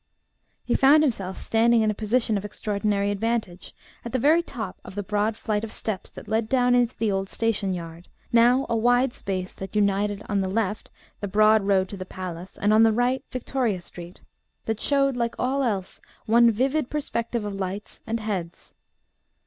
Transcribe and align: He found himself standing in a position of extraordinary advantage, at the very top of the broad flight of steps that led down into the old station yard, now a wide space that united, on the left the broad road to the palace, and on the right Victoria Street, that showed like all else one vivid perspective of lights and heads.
He 0.65 0.73
found 0.73 1.03
himself 1.03 1.37
standing 1.37 1.83
in 1.83 1.91
a 1.91 1.93
position 1.93 2.35
of 2.35 2.43
extraordinary 2.43 3.11
advantage, 3.11 3.75
at 4.03 4.11
the 4.11 4.17
very 4.17 4.41
top 4.41 4.77
of 4.83 4.95
the 4.95 5.03
broad 5.03 5.37
flight 5.37 5.63
of 5.63 5.71
steps 5.71 6.09
that 6.09 6.27
led 6.27 6.49
down 6.49 6.73
into 6.73 6.97
the 6.97 7.11
old 7.11 7.29
station 7.29 7.71
yard, 7.71 8.07
now 8.33 8.65
a 8.67 8.75
wide 8.75 9.13
space 9.13 9.53
that 9.53 9.75
united, 9.75 10.23
on 10.27 10.41
the 10.41 10.49
left 10.49 10.89
the 11.19 11.27
broad 11.27 11.67
road 11.67 11.87
to 11.89 11.97
the 11.97 12.03
palace, 12.05 12.57
and 12.57 12.73
on 12.73 12.81
the 12.81 12.91
right 12.91 13.23
Victoria 13.29 13.79
Street, 13.79 14.21
that 14.65 14.79
showed 14.79 15.15
like 15.15 15.35
all 15.37 15.61
else 15.61 16.01
one 16.25 16.49
vivid 16.49 16.89
perspective 16.89 17.45
of 17.45 17.53
lights 17.53 18.01
and 18.07 18.19
heads. 18.21 18.73